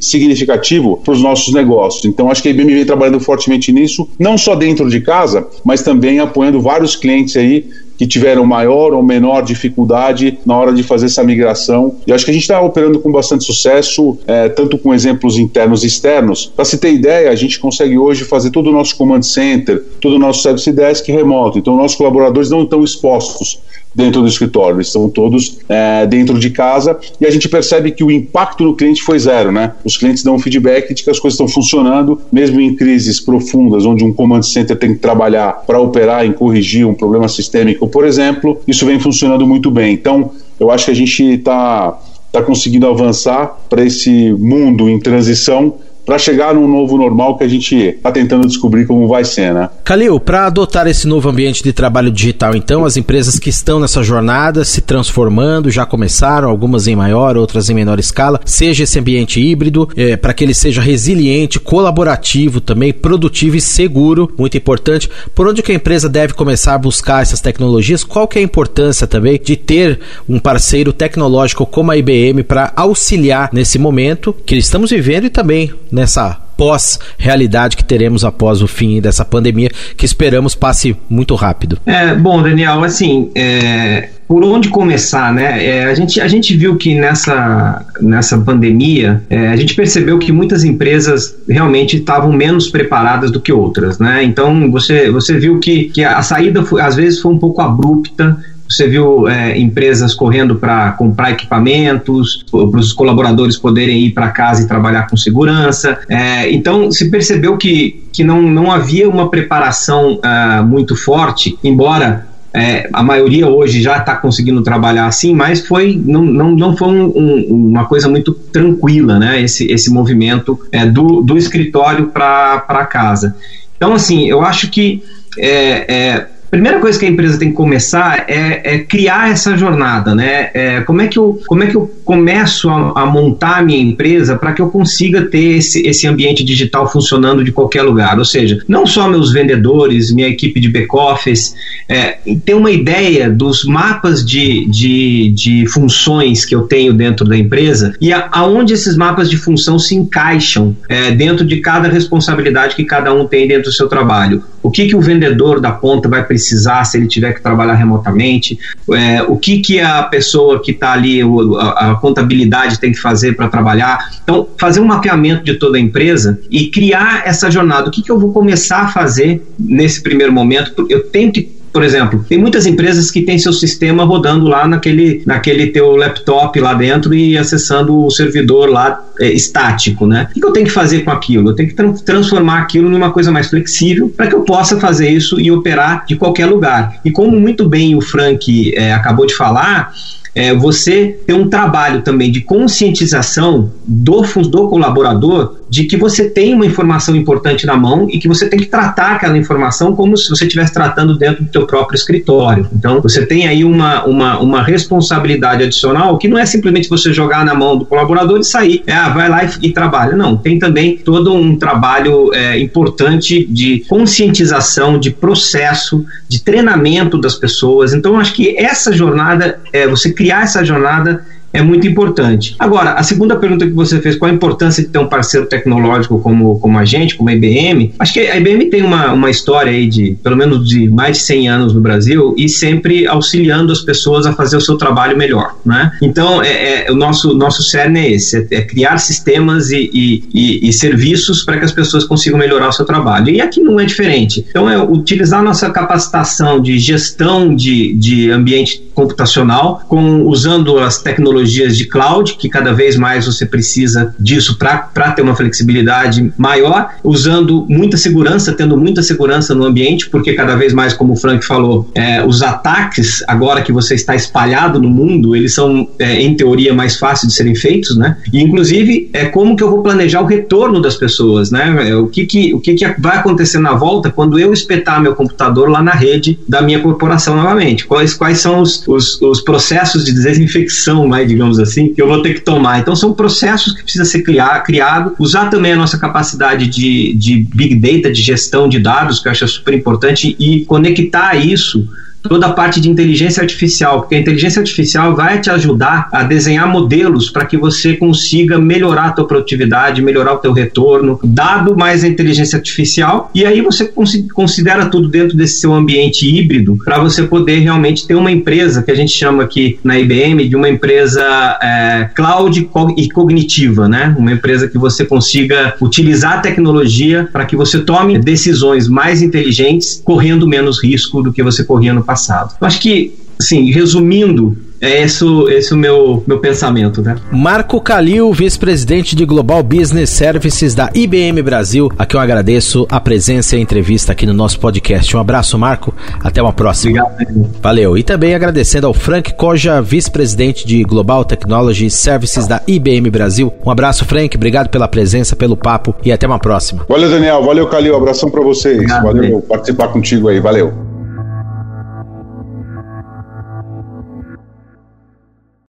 significativo 0.00 0.96
para 1.04 1.12
os 1.12 1.22
nossos 1.22 1.52
negócios. 1.52 2.04
Então, 2.04 2.30
acho 2.30 2.42
que 2.42 2.48
a 2.48 2.50
IBM 2.50 2.74
vem 2.74 2.84
trabalhando 2.84 3.20
fortemente 3.20 3.70
nisso, 3.72 4.08
não 4.18 4.38
só 4.38 4.54
dentro 4.54 4.88
de 4.88 5.00
casa, 5.00 5.46
mas 5.64 5.82
também 5.82 6.18
apoiando 6.18 6.60
vários 6.60 6.96
clientes 6.96 7.36
aí 7.36 7.66
que 7.98 8.06
tiveram 8.06 8.46
maior 8.46 8.94
ou 8.94 9.02
menor 9.02 9.42
dificuldade 9.42 10.38
na 10.46 10.56
hora 10.56 10.72
de 10.72 10.84
fazer 10.84 11.06
essa 11.06 11.24
migração. 11.24 11.96
E 12.06 12.12
acho 12.12 12.24
que 12.24 12.30
a 12.30 12.34
gente 12.34 12.44
está 12.44 12.60
operando 12.60 13.00
com 13.00 13.10
bastante 13.10 13.44
sucesso, 13.44 14.16
é, 14.24 14.48
tanto 14.48 14.78
com 14.78 14.94
exemplos 14.94 15.36
internos 15.36 15.82
e 15.82 15.88
externos. 15.88 16.46
Para 16.46 16.64
se 16.64 16.78
ter 16.78 16.92
ideia, 16.92 17.28
a 17.28 17.34
gente 17.34 17.58
consegue 17.58 17.98
hoje 17.98 18.24
fazer 18.24 18.50
todo 18.50 18.70
o 18.70 18.72
nosso 18.72 18.96
command 18.96 19.22
center, 19.22 19.82
todo 20.00 20.14
o 20.14 20.18
nosso 20.18 20.42
service 20.42 20.70
desk 20.70 21.08
remoto. 21.10 21.58
Então, 21.58 21.76
nossos 21.76 21.96
colaboradores 21.96 22.48
não 22.50 22.62
estão 22.62 22.84
expostos 22.84 23.60
dentro 23.98 24.22
do 24.22 24.28
escritório, 24.28 24.76
eles 24.76 24.86
estão 24.86 25.10
todos 25.10 25.58
é, 25.68 26.06
dentro 26.06 26.38
de 26.38 26.50
casa 26.50 26.96
e 27.20 27.26
a 27.26 27.30
gente 27.30 27.48
percebe 27.48 27.90
que 27.90 28.04
o 28.04 28.12
impacto 28.12 28.62
no 28.62 28.76
cliente 28.76 29.02
foi 29.02 29.18
zero, 29.18 29.50
né? 29.50 29.72
Os 29.84 29.96
clientes 29.96 30.22
dão 30.22 30.36
um 30.36 30.38
feedback 30.38 30.94
de 30.94 31.02
que 31.02 31.10
as 31.10 31.18
coisas 31.18 31.34
estão 31.34 31.48
funcionando, 31.48 32.20
mesmo 32.30 32.60
em 32.60 32.76
crises 32.76 33.20
profundas, 33.20 33.84
onde 33.84 34.04
um 34.04 34.12
command 34.12 34.42
center 34.42 34.78
tem 34.78 34.94
que 34.94 35.00
trabalhar 35.00 35.64
para 35.66 35.80
operar 35.80 36.24
e 36.24 36.32
corrigir 36.32 36.86
um 36.86 36.94
problema 36.94 37.28
sistêmico, 37.28 37.88
por 37.88 38.06
exemplo, 38.06 38.60
isso 38.68 38.86
vem 38.86 39.00
funcionando 39.00 39.44
muito 39.44 39.68
bem. 39.68 39.94
Então, 39.94 40.30
eu 40.60 40.70
acho 40.70 40.84
que 40.84 40.90
a 40.92 40.94
gente 40.94 41.24
está 41.24 41.98
tá 42.30 42.40
conseguindo 42.40 42.86
avançar 42.86 43.58
para 43.68 43.84
esse 43.84 44.32
mundo 44.32 44.88
em 44.88 45.00
transição 45.00 45.74
para 46.08 46.18
chegar 46.18 46.54
num 46.54 46.66
novo 46.66 46.96
normal 46.96 47.36
que 47.36 47.44
a 47.44 47.48
gente 47.48 47.76
está 47.76 48.10
tentando 48.10 48.48
descobrir 48.48 48.86
como 48.86 49.06
vai 49.06 49.26
ser, 49.26 49.52
né? 49.52 49.68
Calil, 49.84 50.18
para 50.18 50.46
adotar 50.46 50.86
esse 50.86 51.06
novo 51.06 51.28
ambiente 51.28 51.62
de 51.62 51.70
trabalho 51.70 52.10
digital, 52.10 52.56
então, 52.56 52.86
as 52.86 52.96
empresas 52.96 53.38
que 53.38 53.50
estão 53.50 53.78
nessa 53.78 54.02
jornada 54.02 54.64
se 54.64 54.80
transformando, 54.80 55.70
já 55.70 55.84
começaram, 55.84 56.48
algumas 56.48 56.86
em 56.86 56.96
maior, 56.96 57.36
outras 57.36 57.68
em 57.68 57.74
menor 57.74 57.98
escala, 57.98 58.40
seja 58.46 58.84
esse 58.84 58.98
ambiente 58.98 59.38
híbrido, 59.38 59.86
é, 59.94 60.16
para 60.16 60.32
que 60.32 60.42
ele 60.42 60.54
seja 60.54 60.80
resiliente, 60.80 61.60
colaborativo 61.60 62.58
também, 62.58 62.90
produtivo 62.90 63.56
e 63.56 63.60
seguro, 63.60 64.32
muito 64.38 64.56
importante. 64.56 65.10
Por 65.34 65.46
onde 65.46 65.62
que 65.62 65.72
a 65.72 65.74
empresa 65.74 66.08
deve 66.08 66.32
começar 66.32 66.72
a 66.72 66.78
buscar 66.78 67.20
essas 67.20 67.42
tecnologias? 67.42 68.02
Qual 68.02 68.26
que 68.26 68.38
é 68.38 68.40
a 68.40 68.44
importância 68.44 69.06
também 69.06 69.38
de 69.38 69.56
ter 69.56 70.00
um 70.26 70.38
parceiro 70.38 70.90
tecnológico 70.90 71.66
como 71.66 71.90
a 71.90 71.98
IBM 71.98 72.44
para 72.44 72.72
auxiliar 72.74 73.50
nesse 73.52 73.78
momento 73.78 74.34
que 74.46 74.56
estamos 74.56 74.88
vivendo 74.88 75.26
e 75.26 75.30
também 75.30 75.70
nessa 75.98 76.36
pós-realidade 76.56 77.76
que 77.76 77.84
teremos 77.84 78.24
após 78.24 78.62
o 78.62 78.66
fim 78.66 79.00
dessa 79.00 79.24
pandemia, 79.24 79.70
que 79.96 80.04
esperamos 80.04 80.54
passe 80.54 80.96
muito 81.08 81.34
rápido. 81.34 81.78
É, 81.86 82.14
bom, 82.14 82.42
Daniel, 82.42 82.82
assim, 82.82 83.30
é, 83.34 84.08
por 84.26 84.44
onde 84.44 84.68
começar, 84.68 85.32
né? 85.32 85.64
É, 85.64 85.84
a, 85.84 85.94
gente, 85.94 86.20
a 86.20 86.26
gente 86.26 86.56
viu 86.56 86.76
que 86.76 86.96
nessa, 86.96 87.86
nessa 88.00 88.38
pandemia, 88.38 89.22
é, 89.30 89.48
a 89.48 89.56
gente 89.56 89.74
percebeu 89.74 90.18
que 90.18 90.32
muitas 90.32 90.64
empresas 90.64 91.36
realmente 91.48 91.96
estavam 91.96 92.32
menos 92.32 92.68
preparadas 92.68 93.30
do 93.30 93.40
que 93.40 93.52
outras, 93.52 94.00
né? 94.00 94.24
Então, 94.24 94.70
você, 94.70 95.10
você 95.10 95.38
viu 95.38 95.60
que, 95.60 95.84
que 95.84 96.04
a 96.04 96.22
saída, 96.22 96.64
foi, 96.64 96.80
às 96.80 96.96
vezes, 96.96 97.20
foi 97.20 97.32
um 97.32 97.38
pouco 97.38 97.60
abrupta, 97.60 98.36
você 98.68 98.86
viu 98.86 99.26
é, 99.26 99.58
empresas 99.58 100.14
correndo 100.14 100.56
para 100.56 100.92
comprar 100.92 101.30
equipamentos, 101.30 102.44
para 102.50 102.80
os 102.80 102.92
colaboradores 102.92 103.56
poderem 103.56 104.04
ir 104.04 104.10
para 104.10 104.28
casa 104.28 104.62
e 104.62 104.68
trabalhar 104.68 105.08
com 105.08 105.16
segurança. 105.16 105.98
É, 106.08 106.50
então, 106.52 106.90
se 106.92 107.10
percebeu 107.10 107.56
que, 107.56 108.04
que 108.12 108.22
não, 108.22 108.42
não 108.42 108.70
havia 108.70 109.08
uma 109.08 109.30
preparação 109.30 110.20
uh, 110.20 110.64
muito 110.64 110.94
forte, 110.94 111.58
embora 111.64 112.26
é, 112.54 112.88
a 112.92 113.02
maioria 113.02 113.46
hoje 113.46 113.82
já 113.82 113.98
está 113.98 114.16
conseguindo 114.16 114.62
trabalhar 114.62 115.06
assim, 115.06 115.34
mas 115.34 115.66
foi 115.66 116.00
não, 116.02 116.22
não, 116.24 116.50
não 116.52 116.76
foi 116.76 116.88
um, 116.88 117.04
um, 117.14 117.68
uma 117.70 117.84
coisa 117.84 118.08
muito 118.08 118.32
tranquila, 118.32 119.18
né? 119.18 119.40
Esse, 119.42 119.70
esse 119.70 119.90
movimento 119.90 120.58
é, 120.72 120.86
do, 120.86 121.20
do 121.22 121.36
escritório 121.36 122.06
para 122.06 122.86
casa. 122.90 123.36
Então, 123.76 123.92
assim, 123.94 124.28
eu 124.28 124.40
acho 124.40 124.70
que 124.70 125.02
é, 125.38 125.94
é 125.94 126.26
primeira 126.50 126.78
coisa 126.80 126.98
que 126.98 127.06
a 127.06 127.08
empresa 127.08 127.38
tem 127.38 127.50
que 127.50 127.54
começar 127.54 128.24
é, 128.28 128.74
é 128.74 128.78
criar 128.78 129.30
essa 129.30 129.56
jornada, 129.56 130.14
né? 130.14 130.50
É, 130.54 130.80
como, 130.80 131.00
é 131.00 131.06
que 131.06 131.18
eu, 131.18 131.40
como 131.46 131.62
é 131.62 131.66
que 131.66 131.76
eu 131.76 131.90
começo 132.04 132.68
a, 132.68 133.02
a 133.02 133.06
montar 133.06 133.58
a 133.58 133.62
minha 133.62 133.80
empresa 133.80 134.36
para 134.36 134.52
que 134.52 134.62
eu 134.62 134.70
consiga 134.70 135.22
ter 135.22 135.58
esse, 135.58 135.86
esse 135.86 136.06
ambiente 136.06 136.44
digital 136.44 136.90
funcionando 136.90 137.44
de 137.44 137.52
qualquer 137.52 137.82
lugar? 137.82 138.18
Ou 138.18 138.24
seja, 138.24 138.58
não 138.66 138.86
só 138.86 139.08
meus 139.08 139.32
vendedores, 139.32 140.12
minha 140.12 140.28
equipe 140.28 140.60
de 140.60 140.68
back-office, 140.68 141.54
é, 141.88 142.18
ter 142.44 142.54
uma 142.54 142.70
ideia 142.70 143.30
dos 143.30 143.64
mapas 143.64 144.24
de, 144.24 144.66
de, 144.68 145.30
de 145.30 145.66
funções 145.66 146.44
que 146.44 146.54
eu 146.54 146.62
tenho 146.62 146.92
dentro 146.92 147.26
da 147.26 147.36
empresa 147.36 147.94
e 148.00 148.12
a, 148.12 148.28
aonde 148.32 148.72
esses 148.72 148.96
mapas 148.96 149.28
de 149.28 149.36
função 149.36 149.78
se 149.78 149.94
encaixam 149.94 150.76
é, 150.88 151.10
dentro 151.10 151.44
de 151.44 151.58
cada 151.60 151.88
responsabilidade 151.88 152.74
que 152.74 152.84
cada 152.84 153.12
um 153.12 153.26
tem 153.26 153.46
dentro 153.46 153.64
do 153.64 153.72
seu 153.72 153.88
trabalho. 153.88 154.42
O 154.68 154.70
que, 154.70 154.86
que 154.86 154.94
o 154.94 155.00
vendedor 155.00 155.62
da 155.62 155.72
ponta 155.72 156.10
vai 156.10 156.22
precisar 156.22 156.84
se 156.84 156.98
ele 156.98 157.06
tiver 157.06 157.32
que 157.32 157.40
trabalhar 157.42 157.72
remotamente, 157.72 158.58
é, 158.92 159.22
o 159.22 159.34
que, 159.34 159.60
que 159.60 159.80
a 159.80 160.02
pessoa 160.02 160.60
que 160.62 160.72
está 160.72 160.92
ali, 160.92 161.22
a, 161.22 161.92
a, 161.92 161.94
contabilidade 161.94 162.78
tem 162.78 162.92
que 162.92 162.98
fazer 162.98 163.34
para 163.34 163.48
trabalhar. 163.48 163.98
Então, 164.22 164.46
fazer 164.58 164.80
um 164.80 164.84
mapeamento 164.84 165.42
de 165.42 165.54
toda 165.54 165.78
a 165.78 165.80
empresa 165.80 166.38
e 166.50 166.66
criar 166.66 167.22
essa 167.24 167.50
jornada. 167.50 167.88
O 167.88 167.90
que, 167.90 168.02
que 168.02 168.12
eu 168.12 168.18
vou 168.18 168.30
começar 168.30 168.80
a 168.80 168.88
fazer 168.88 169.42
nesse 169.58 170.02
primeiro 170.02 170.34
momento? 170.34 170.86
Eu 170.90 171.02
tenho 171.04 171.32
que 171.32 171.57
por 171.72 171.82
exemplo, 171.82 172.24
tem 172.28 172.38
muitas 172.38 172.66
empresas 172.66 173.10
que 173.10 173.22
têm 173.22 173.38
seu 173.38 173.52
sistema 173.52 174.04
rodando 174.04 174.46
lá 174.46 174.66
naquele, 174.66 175.22
naquele 175.26 175.68
teu 175.68 175.96
laptop 175.96 176.58
lá 176.60 176.74
dentro 176.74 177.14
e 177.14 177.36
acessando 177.36 178.04
o 178.04 178.10
servidor 178.10 178.68
lá 178.68 179.04
é, 179.20 179.30
estático, 179.32 180.06
né? 180.06 180.28
O 180.30 180.40
que 180.40 180.44
eu 180.44 180.52
tenho 180.52 180.66
que 180.66 180.72
fazer 180.72 181.00
com 181.00 181.10
aquilo? 181.10 181.50
Eu 181.50 181.54
tenho 181.54 181.68
que 181.68 181.74
tra 181.74 181.92
transformar 182.04 182.60
aquilo 182.60 182.88
numa 182.88 183.10
coisa 183.10 183.30
mais 183.30 183.48
flexível 183.48 184.12
para 184.16 184.26
que 184.26 184.34
eu 184.34 184.42
possa 184.42 184.78
fazer 184.80 185.10
isso 185.10 185.40
e 185.40 185.50
operar 185.50 186.04
de 186.06 186.16
qualquer 186.16 186.46
lugar. 186.46 187.00
E 187.04 187.10
como 187.10 187.38
muito 187.38 187.68
bem 187.68 187.94
o 187.94 188.00
Frank 188.00 188.74
é, 188.74 188.92
acabou 188.92 189.26
de 189.26 189.34
falar, 189.34 189.92
é, 190.34 190.54
você 190.54 191.18
ter 191.26 191.34
um 191.34 191.48
trabalho 191.48 192.02
também 192.02 192.30
de 192.30 192.40
conscientização 192.40 193.72
do, 193.84 194.22
do 194.22 194.68
colaborador 194.68 195.57
de 195.68 195.84
que 195.84 195.96
você 195.96 196.28
tem 196.28 196.54
uma 196.54 196.66
informação 196.66 197.14
importante 197.14 197.66
na 197.66 197.76
mão 197.76 198.08
e 198.10 198.18
que 198.18 198.26
você 198.26 198.48
tem 198.48 198.58
que 198.58 198.66
tratar 198.66 199.12
aquela 199.12 199.36
informação 199.36 199.94
como 199.94 200.16
se 200.16 200.28
você 200.28 200.44
estivesse 200.44 200.72
tratando 200.72 201.16
dentro 201.16 201.44
do 201.44 201.50
teu 201.50 201.66
próprio 201.66 201.96
escritório. 201.96 202.66
Então, 202.72 203.00
você 203.00 203.26
tem 203.26 203.46
aí 203.46 203.64
uma, 203.64 204.04
uma, 204.04 204.38
uma 204.38 204.62
responsabilidade 204.62 205.62
adicional 205.62 206.16
que 206.18 206.28
não 206.28 206.38
é 206.38 206.46
simplesmente 206.46 206.88
você 206.88 207.12
jogar 207.12 207.44
na 207.44 207.54
mão 207.54 207.76
do 207.76 207.84
colaborador 207.84 208.38
e 208.38 208.44
sair, 208.44 208.82
é, 208.86 208.92
ah, 208.92 209.10
vai 209.10 209.28
lá 209.28 209.44
e, 209.44 209.50
e 209.62 209.72
trabalha. 209.72 210.16
Não, 210.16 210.36
tem 210.36 210.58
também 210.58 210.96
todo 210.96 211.34
um 211.34 211.56
trabalho 211.56 212.32
é, 212.34 212.58
importante 212.58 213.44
de 213.44 213.84
conscientização, 213.88 214.98
de 214.98 215.10
processo, 215.10 216.04
de 216.28 216.42
treinamento 216.42 217.18
das 217.18 217.34
pessoas. 217.34 217.92
Então, 217.92 218.18
acho 218.18 218.32
que 218.32 218.56
essa 218.56 218.92
jornada, 218.92 219.60
é, 219.72 219.86
você 219.86 220.12
criar 220.12 220.44
essa 220.44 220.64
jornada 220.64 221.24
é 221.52 221.62
muito 221.62 221.86
importante. 221.86 222.54
Agora, 222.58 222.92
a 222.92 223.02
segunda 223.02 223.36
pergunta 223.36 223.66
que 223.66 223.72
você 223.72 224.00
fez, 224.00 224.16
qual 224.16 224.30
a 224.30 224.34
importância 224.34 224.82
de 224.82 224.90
ter 224.90 224.98
um 224.98 225.06
parceiro 225.06 225.46
tecnológico 225.46 226.20
como, 226.20 226.58
como 226.60 226.78
a 226.78 226.84
gente, 226.84 227.16
como 227.16 227.30
a 227.30 227.32
IBM? 227.32 227.94
Acho 227.98 228.12
que 228.12 228.20
a 228.20 228.36
IBM 228.36 228.66
tem 228.66 228.82
uma, 228.82 229.12
uma 229.12 229.30
história 229.30 229.72
aí 229.72 229.86
de 229.86 230.16
pelo 230.22 230.36
menos 230.36 230.68
de 230.68 230.88
mais 230.88 231.18
de 231.18 231.22
100 231.24 231.48
anos 231.48 231.74
no 231.74 231.80
Brasil 231.80 232.34
e 232.36 232.48
sempre 232.48 233.06
auxiliando 233.06 233.72
as 233.72 233.80
pessoas 233.80 234.26
a 234.26 234.32
fazer 234.32 234.56
o 234.56 234.60
seu 234.60 234.76
trabalho 234.76 235.16
melhor, 235.16 235.56
né? 235.64 235.92
Então, 236.02 236.42
é, 236.42 236.86
é 236.86 236.92
o 236.92 236.94
nosso, 236.94 237.34
nosso 237.34 237.62
cerne 237.62 238.00
é 238.00 238.12
esse, 238.12 238.36
é, 238.36 238.46
é 238.50 238.62
criar 238.62 238.98
sistemas 238.98 239.70
e, 239.70 239.90
e, 239.92 240.24
e, 240.34 240.68
e 240.68 240.72
serviços 240.72 241.44
para 241.44 241.58
que 241.58 241.64
as 241.64 241.72
pessoas 241.72 242.04
consigam 242.04 242.38
melhorar 242.38 242.68
o 242.68 242.72
seu 242.72 242.84
trabalho. 242.84 243.30
E 243.30 243.40
aqui 243.40 243.60
não 243.60 243.80
é 243.80 243.84
diferente. 243.84 244.44
Então, 244.48 244.68
é 244.68 244.80
utilizar 244.80 245.42
nossa 245.42 245.70
capacitação 245.70 246.60
de 246.60 246.78
gestão 246.78 247.54
de, 247.54 247.94
de 247.94 248.30
ambiente 248.30 248.82
computacional 248.94 249.82
com 249.88 250.22
usando 250.22 250.78
as 250.78 251.00
tecnologias 251.00 251.37
tecnologias 251.38 251.76
de 251.76 251.86
cloud, 251.86 252.34
que 252.36 252.48
cada 252.48 252.72
vez 252.72 252.96
mais 252.96 253.26
você 253.26 253.46
precisa 253.46 254.14
disso 254.18 254.58
para 254.58 255.12
ter 255.12 255.22
uma 255.22 255.34
flexibilidade 255.34 256.32
maior, 256.36 256.90
usando 257.04 257.66
muita 257.68 257.96
segurança, 257.96 258.52
tendo 258.52 258.76
muita 258.76 259.02
segurança 259.02 259.54
no 259.54 259.64
ambiente, 259.64 260.08
porque 260.08 260.32
cada 260.34 260.56
vez 260.56 260.72
mais, 260.72 260.92
como 260.92 261.12
o 261.12 261.16
Frank 261.16 261.44
falou, 261.44 261.90
é, 261.94 262.24
os 262.24 262.42
ataques, 262.42 263.22
agora 263.26 263.62
que 263.62 263.72
você 263.72 263.94
está 263.94 264.14
espalhado 264.14 264.80
no 264.80 264.88
mundo, 264.88 265.36
eles 265.36 265.54
são, 265.54 265.88
é, 265.98 266.20
em 266.20 266.34
teoria, 266.34 266.74
mais 266.74 266.96
fáceis 266.96 267.32
de 267.32 267.36
serem 267.36 267.54
feitos, 267.54 267.96
né? 267.96 268.16
E, 268.32 268.42
inclusive, 268.42 269.10
é 269.12 269.26
como 269.26 269.56
que 269.56 269.62
eu 269.62 269.70
vou 269.70 269.82
planejar 269.82 270.20
o 270.20 270.26
retorno 270.26 270.80
das 270.80 270.96
pessoas, 270.96 271.50
né? 271.50 271.90
É, 271.90 271.96
o 271.96 272.06
que, 272.06 272.26
que, 272.26 272.54
o 272.54 272.60
que, 272.60 272.74
que 272.74 272.86
vai 272.98 273.18
acontecer 273.18 273.58
na 273.58 273.74
volta 273.74 274.10
quando 274.10 274.38
eu 274.38 274.52
espetar 274.52 275.00
meu 275.00 275.14
computador 275.14 275.68
lá 275.68 275.82
na 275.82 275.92
rede 275.92 276.38
da 276.48 276.62
minha 276.62 276.80
corporação 276.80 277.36
novamente? 277.36 277.86
Quais, 277.86 278.14
quais 278.14 278.38
são 278.38 278.60
os, 278.60 278.86
os, 278.86 279.20
os 279.20 279.40
processos 279.40 280.04
de 280.04 280.12
desinfecção 280.12 281.06
mais 281.06 281.27
digamos 281.28 281.58
assim, 281.58 281.92
que 281.92 282.00
eu 282.02 282.08
vou 282.08 282.22
ter 282.22 282.34
que 282.34 282.40
tomar. 282.40 282.80
Então 282.80 282.96
são 282.96 283.12
processos 283.12 283.72
que 283.74 283.82
precisa 283.82 284.04
ser 284.04 284.22
criar, 284.22 284.60
criado, 284.62 285.14
usar 285.18 285.48
também 285.48 285.72
a 285.72 285.76
nossa 285.76 285.98
capacidade 285.98 286.66
de, 286.66 287.14
de 287.14 287.46
big 287.54 287.76
data, 287.76 288.12
de 288.12 288.22
gestão 288.22 288.68
de 288.68 288.78
dados, 288.78 289.20
que 289.20 289.28
eu 289.28 289.32
acho 289.32 289.46
super 289.46 289.74
importante, 289.74 290.34
e 290.38 290.64
conectar 290.64 291.36
isso 291.36 291.88
toda 292.28 292.46
a 292.46 292.52
parte 292.52 292.80
de 292.80 292.88
inteligência 292.88 293.42
artificial, 293.42 294.00
porque 294.00 294.14
a 294.14 294.18
inteligência 294.18 294.60
artificial 294.60 295.14
vai 295.14 295.40
te 295.40 295.50
ajudar 295.50 296.08
a 296.12 296.22
desenhar 296.22 296.68
modelos 296.68 297.30
para 297.30 297.46
que 297.46 297.56
você 297.56 297.96
consiga 297.96 298.58
melhorar 298.58 299.06
a 299.06 299.12
tua 299.12 299.26
produtividade, 299.26 300.02
melhorar 300.02 300.34
o 300.34 300.38
teu 300.38 300.52
retorno, 300.52 301.18
dado 301.24 301.76
mais 301.76 302.04
a 302.04 302.08
inteligência 302.08 302.56
artificial, 302.56 303.30
e 303.34 303.44
aí 303.44 303.60
você 303.60 303.90
considera 304.32 304.86
tudo 304.86 305.08
dentro 305.08 305.36
desse 305.36 305.60
seu 305.60 305.72
ambiente 305.74 306.28
híbrido 306.28 306.78
para 306.84 306.98
você 306.98 307.22
poder 307.22 307.60
realmente 307.60 308.06
ter 308.06 308.14
uma 308.14 308.30
empresa 308.30 308.82
que 308.82 308.90
a 308.90 308.94
gente 308.94 309.12
chama 309.12 309.44
aqui 309.44 309.78
na 309.82 309.98
IBM 309.98 310.48
de 310.48 310.56
uma 310.56 310.68
empresa 310.68 311.22
é, 311.62 312.10
cloud 312.14 312.68
e 312.96 313.08
cognitiva, 313.10 313.88
né? 313.88 314.14
Uma 314.18 314.32
empresa 314.32 314.68
que 314.68 314.78
você 314.78 315.04
consiga 315.04 315.74
utilizar 315.80 316.34
a 316.34 316.38
tecnologia 316.38 317.28
para 317.32 317.44
que 317.44 317.56
você 317.56 317.80
tome 317.80 318.18
decisões 318.18 318.88
mais 318.88 319.22
inteligentes, 319.22 320.00
correndo 320.04 320.46
menos 320.46 320.82
risco 320.82 321.22
do 321.22 321.32
que 321.32 321.42
você 321.42 321.64
corria 321.64 321.92
no 321.92 322.02
passado. 322.02 322.17
Eu 322.60 322.66
acho 322.66 322.80
que, 322.80 323.14
assim, 323.40 323.70
resumindo, 323.70 324.56
é 324.80 325.02
esse, 325.02 325.24
esse 325.50 325.74
o 325.74 325.76
meu, 325.76 326.22
meu 326.26 326.38
pensamento, 326.38 327.02
né? 327.02 327.16
Marco 327.32 327.80
Calil, 327.80 328.32
vice-presidente 328.32 329.16
de 329.16 329.24
Global 329.24 329.62
Business 329.62 330.10
Services 330.10 330.74
da 330.74 330.90
IBM 330.94 331.42
Brasil. 331.42 331.90
Aqui 331.98 332.14
eu 332.14 332.20
agradeço 332.20 332.86
a 332.88 333.00
presença 333.00 333.56
e 333.56 333.58
a 333.58 333.62
entrevista 333.62 334.12
aqui 334.12 334.24
no 334.24 334.32
nosso 334.32 334.60
podcast. 334.60 335.16
Um 335.16 335.20
abraço, 335.20 335.58
Marco. 335.58 335.92
Até 336.20 336.40
uma 336.40 336.52
próxima. 336.52 337.02
Obrigado. 337.02 337.50
Valeu. 337.60 337.98
E 337.98 338.02
também 338.02 338.34
agradecendo 338.34 338.86
ao 338.86 338.94
Frank 338.94 339.34
Koja, 339.34 339.82
vice-presidente 339.82 340.66
de 340.66 340.82
Global 340.84 341.24
Technology 341.24 341.90
Services 341.90 342.46
da 342.46 342.62
IBM 342.66 343.10
Brasil. 343.10 343.52
Um 343.64 343.70
abraço, 343.70 344.04
Frank. 344.04 344.36
Obrigado 344.36 344.68
pela 344.68 344.86
presença, 344.86 345.34
pelo 345.34 345.56
papo 345.56 345.94
e 346.04 346.12
até 346.12 346.26
uma 346.26 346.38
próxima. 346.38 346.86
Valeu, 346.88 347.10
Daniel. 347.10 347.42
Valeu, 347.42 347.66
Calil. 347.66 347.96
Abração 347.96 348.30
para 348.30 348.42
vocês. 348.42 348.76
Obrigado, 348.76 349.02
Valeu 349.02 349.40
participar 349.42 349.88
contigo 349.88 350.28
aí. 350.28 350.38
Valeu. 350.38 350.87